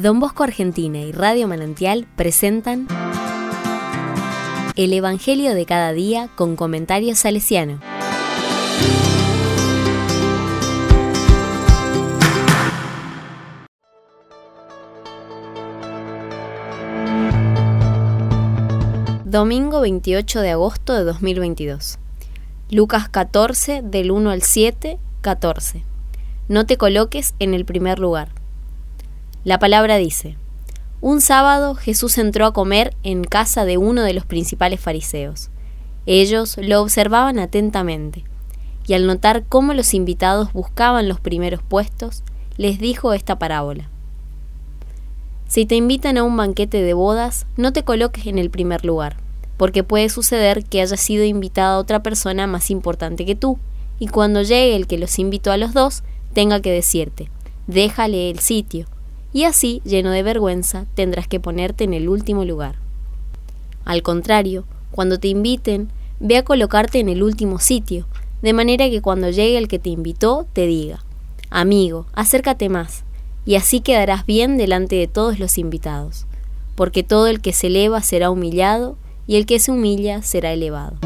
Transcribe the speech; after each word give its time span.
Don 0.00 0.18
Bosco 0.18 0.44
Argentina 0.44 0.98
y 0.98 1.12
Radio 1.12 1.46
Manantial 1.46 2.06
presentan 2.16 2.88
El 4.74 4.94
Evangelio 4.94 5.54
de 5.54 5.66
cada 5.66 5.92
día 5.92 6.30
con 6.36 6.56
comentarios 6.56 7.18
salesiano. 7.18 7.80
Domingo 19.26 19.82
28 19.82 20.40
de 20.40 20.50
agosto 20.50 20.94
de 20.94 21.04
2022. 21.04 21.98
Lucas 22.70 23.10
14 23.10 23.82
del 23.82 24.10
1 24.12 24.30
al 24.30 24.40
7, 24.40 24.98
14. 25.20 25.84
No 26.48 26.64
te 26.64 26.78
coloques 26.78 27.34
en 27.38 27.52
el 27.52 27.66
primer 27.66 27.98
lugar. 27.98 28.39
La 29.42 29.58
palabra 29.58 29.96
dice, 29.96 30.36
un 31.00 31.22
sábado 31.22 31.74
Jesús 31.74 32.18
entró 32.18 32.44
a 32.44 32.52
comer 32.52 32.94
en 33.02 33.24
casa 33.24 33.64
de 33.64 33.78
uno 33.78 34.02
de 34.02 34.12
los 34.12 34.26
principales 34.26 34.80
fariseos. 34.80 35.48
Ellos 36.04 36.58
lo 36.58 36.82
observaban 36.82 37.38
atentamente, 37.38 38.24
y 38.86 38.92
al 38.92 39.06
notar 39.06 39.44
cómo 39.48 39.72
los 39.72 39.94
invitados 39.94 40.52
buscaban 40.52 41.08
los 41.08 41.20
primeros 41.20 41.62
puestos, 41.62 42.22
les 42.58 42.78
dijo 42.78 43.14
esta 43.14 43.38
parábola. 43.38 43.88
Si 45.48 45.64
te 45.64 45.74
invitan 45.74 46.18
a 46.18 46.22
un 46.22 46.36
banquete 46.36 46.82
de 46.82 46.92
bodas, 46.92 47.46
no 47.56 47.72
te 47.72 47.82
coloques 47.82 48.26
en 48.26 48.38
el 48.38 48.50
primer 48.50 48.84
lugar, 48.84 49.16
porque 49.56 49.82
puede 49.82 50.10
suceder 50.10 50.64
que 50.64 50.82
haya 50.82 50.98
sido 50.98 51.24
invitada 51.24 51.78
otra 51.78 52.02
persona 52.02 52.46
más 52.46 52.70
importante 52.70 53.24
que 53.24 53.36
tú, 53.36 53.58
y 53.98 54.08
cuando 54.08 54.42
llegue 54.42 54.76
el 54.76 54.86
que 54.86 54.98
los 54.98 55.18
invitó 55.18 55.50
a 55.50 55.56
los 55.56 55.72
dos, 55.72 56.02
tenga 56.34 56.60
que 56.60 56.70
decirte, 56.70 57.30
déjale 57.66 58.28
el 58.28 58.40
sitio, 58.40 58.86
y 59.32 59.44
así, 59.44 59.80
lleno 59.84 60.10
de 60.10 60.22
vergüenza, 60.22 60.86
tendrás 60.94 61.28
que 61.28 61.40
ponerte 61.40 61.84
en 61.84 61.94
el 61.94 62.08
último 62.08 62.44
lugar. 62.44 62.76
Al 63.84 64.02
contrario, 64.02 64.64
cuando 64.90 65.18
te 65.18 65.28
inviten, 65.28 65.88
ve 66.18 66.36
a 66.36 66.44
colocarte 66.44 66.98
en 66.98 67.08
el 67.08 67.22
último 67.22 67.58
sitio, 67.58 68.06
de 68.42 68.52
manera 68.52 68.88
que 68.90 69.00
cuando 69.00 69.30
llegue 69.30 69.58
el 69.58 69.68
que 69.68 69.78
te 69.78 69.90
invitó, 69.90 70.46
te 70.52 70.66
diga, 70.66 71.04
amigo, 71.50 72.06
acércate 72.12 72.68
más, 72.68 73.04
y 73.44 73.54
así 73.54 73.80
quedarás 73.80 74.26
bien 74.26 74.56
delante 74.56 74.96
de 74.96 75.06
todos 75.06 75.38
los 75.38 75.58
invitados, 75.58 76.26
porque 76.74 77.02
todo 77.02 77.26
el 77.26 77.40
que 77.40 77.52
se 77.52 77.68
eleva 77.68 78.02
será 78.02 78.30
humillado, 78.30 78.96
y 79.26 79.36
el 79.36 79.46
que 79.46 79.60
se 79.60 79.70
humilla 79.70 80.22
será 80.22 80.52
elevado. 80.52 80.96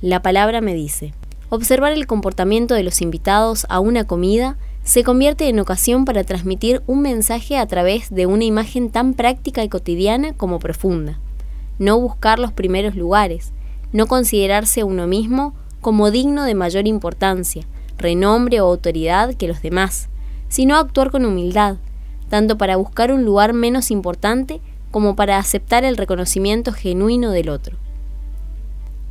La 0.00 0.22
palabra 0.22 0.60
me 0.60 0.74
dice, 0.74 1.12
observar 1.48 1.90
el 1.90 2.06
comportamiento 2.06 2.74
de 2.74 2.84
los 2.84 3.02
invitados 3.02 3.66
a 3.68 3.80
una 3.80 4.04
comida 4.04 4.56
se 4.84 5.02
convierte 5.02 5.48
en 5.48 5.58
ocasión 5.58 6.04
para 6.04 6.22
transmitir 6.22 6.82
un 6.86 7.02
mensaje 7.02 7.56
a 7.56 7.66
través 7.66 8.08
de 8.14 8.26
una 8.26 8.44
imagen 8.44 8.90
tan 8.90 9.14
práctica 9.14 9.64
y 9.64 9.68
cotidiana 9.68 10.34
como 10.34 10.60
profunda. 10.60 11.18
No 11.80 11.98
buscar 11.98 12.38
los 12.38 12.52
primeros 12.52 12.94
lugares, 12.94 13.52
no 13.92 14.06
considerarse 14.06 14.84
uno 14.84 15.08
mismo 15.08 15.52
como 15.80 16.12
digno 16.12 16.44
de 16.44 16.54
mayor 16.54 16.86
importancia, 16.86 17.66
renombre 17.96 18.60
o 18.60 18.66
autoridad 18.66 19.34
que 19.34 19.48
los 19.48 19.62
demás, 19.62 20.08
sino 20.48 20.76
actuar 20.76 21.10
con 21.10 21.24
humildad, 21.24 21.74
tanto 22.28 22.56
para 22.56 22.76
buscar 22.76 23.10
un 23.10 23.24
lugar 23.24 23.52
menos 23.52 23.90
importante 23.90 24.60
como 24.92 25.16
para 25.16 25.38
aceptar 25.38 25.82
el 25.82 25.96
reconocimiento 25.96 26.72
genuino 26.72 27.32
del 27.32 27.48
otro. 27.48 27.78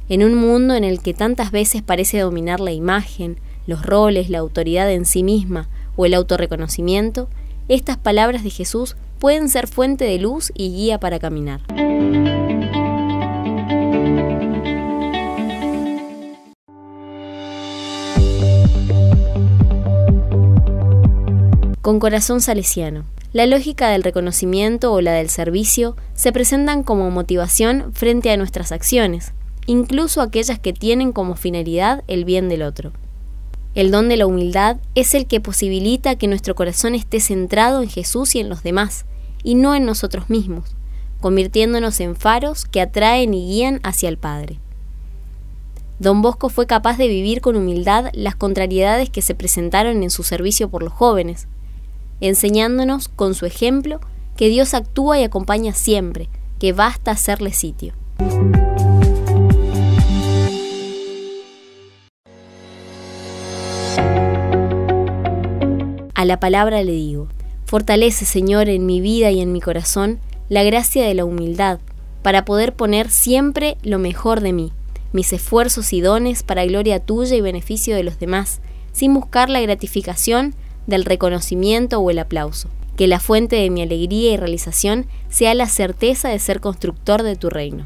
En 0.09 0.23
un 0.23 0.35
mundo 0.35 0.73
en 0.73 0.85
el 0.85 1.01
que 1.01 1.13
tantas 1.13 1.51
veces 1.51 1.81
parece 1.81 2.19
dominar 2.19 2.61
la 2.61 2.71
imagen, 2.71 3.37
los 3.65 3.85
roles, 3.85 4.29
la 4.29 4.37
autoridad 4.37 4.89
en 4.89 5.03
sí 5.03 5.21
misma 5.21 5.67
o 5.97 6.05
el 6.05 6.13
autorreconocimiento, 6.13 7.27
estas 7.67 7.97
palabras 7.97 8.45
de 8.45 8.49
Jesús 8.49 8.95
pueden 9.19 9.49
ser 9.49 9.67
fuente 9.67 10.05
de 10.05 10.17
luz 10.17 10.53
y 10.55 10.69
guía 10.69 10.97
para 10.97 11.19
caminar. 11.19 11.59
Con 21.81 21.99
corazón 21.99 22.39
salesiano. 22.39 23.03
La 23.33 23.45
lógica 23.45 23.89
del 23.89 24.03
reconocimiento 24.03 24.93
o 24.93 25.01
la 25.01 25.11
del 25.11 25.29
servicio 25.29 25.97
se 26.13 26.31
presentan 26.31 26.83
como 26.83 27.11
motivación 27.11 27.91
frente 27.93 28.31
a 28.31 28.37
nuestras 28.37 28.71
acciones, 28.71 29.33
incluso 29.67 30.21
aquellas 30.21 30.57
que 30.57 30.73
tienen 30.73 31.11
como 31.11 31.35
finalidad 31.35 32.03
el 32.07 32.25
bien 32.25 32.49
del 32.49 32.63
otro. 32.63 32.93
El 33.75 33.91
don 33.91 34.09
de 34.09 34.17
la 34.17 34.25
humildad 34.25 34.77
es 34.95 35.13
el 35.13 35.27
que 35.27 35.39
posibilita 35.39 36.15
que 36.15 36.27
nuestro 36.27 36.55
corazón 36.55 36.95
esté 36.95 37.19
centrado 37.19 37.83
en 37.83 37.89
Jesús 37.89 38.33
y 38.33 38.39
en 38.39 38.49
los 38.49 38.63
demás, 38.63 39.05
y 39.43 39.53
no 39.53 39.75
en 39.75 39.85
nosotros 39.85 40.31
mismos, 40.31 40.75
convirtiéndonos 41.21 41.99
en 41.99 42.15
faros 42.15 42.65
que 42.65 42.81
atraen 42.81 43.35
y 43.35 43.45
guían 43.45 43.79
hacia 43.83 44.09
el 44.09 44.17
Padre. 44.17 44.59
Don 45.99 46.21
Bosco 46.21 46.49
fue 46.49 46.65
capaz 46.65 46.97
de 46.97 47.07
vivir 47.07 47.41
con 47.41 47.55
humildad 47.55 48.09
las 48.13 48.35
contrariedades 48.35 49.09
que 49.09 49.21
se 49.21 49.35
presentaron 49.35 50.01
en 50.01 50.09
su 50.09 50.23
servicio 50.23 50.69
por 50.69 50.81
los 50.81 50.93
jóvenes, 50.93 51.47
enseñándonos 52.21 53.09
con 53.09 53.35
su 53.35 53.45
ejemplo 53.45 53.99
que 54.35 54.49
Dios 54.49 54.73
actúa 54.73 55.19
y 55.19 55.23
acompaña 55.23 55.73
siempre, 55.73 56.29
que 56.59 56.71
basta 56.71 57.11
hacerle 57.11 57.51
sitio. 57.51 57.93
A 66.17 66.25
la 66.25 66.39
palabra 66.39 66.81
le 66.81 66.93
digo, 66.93 67.27
fortalece 67.65 68.25
Señor 68.25 68.69
en 68.69 68.87
mi 68.87 69.01
vida 69.01 69.29
y 69.29 69.39
en 69.39 69.51
mi 69.51 69.61
corazón 69.61 70.17
la 70.49 70.63
gracia 70.63 71.05
de 71.05 71.13
la 71.13 71.25
humildad, 71.25 71.77
para 72.23 72.43
poder 72.43 72.73
poner 72.73 73.11
siempre 73.11 73.77
lo 73.83 73.99
mejor 73.99 74.41
de 74.41 74.51
mí, 74.51 74.71
mis 75.13 75.31
esfuerzos 75.31 75.93
y 75.93 76.01
dones 76.01 76.41
para 76.41 76.65
gloria 76.65 76.99
tuya 76.99 77.35
y 77.35 77.41
beneficio 77.41 77.95
de 77.95 78.01
los 78.01 78.17
demás, 78.17 78.61
sin 78.93 79.13
buscar 79.13 79.51
la 79.51 79.61
gratificación 79.61 80.55
del 80.87 81.05
reconocimiento 81.05 81.99
o 81.99 82.09
el 82.09 82.17
aplauso. 82.17 82.67
Que 82.95 83.05
la 83.05 83.19
fuente 83.19 83.55
de 83.57 83.69
mi 83.69 83.83
alegría 83.83 84.31
y 84.31 84.37
realización 84.37 85.05
sea 85.29 85.53
la 85.53 85.67
certeza 85.67 86.29
de 86.29 86.39
ser 86.39 86.61
constructor 86.61 87.21
de 87.21 87.35
tu 87.35 87.51
reino. 87.51 87.85